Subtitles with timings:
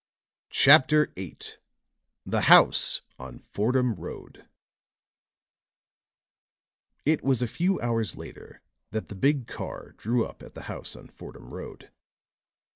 [0.49, 1.57] CHAPTER VIII
[2.25, 4.47] THE HOUSE ON FORDHAM ROAD
[7.05, 10.95] It was a few hours later that the big car drew up at the house
[10.95, 11.91] on Fordham Road.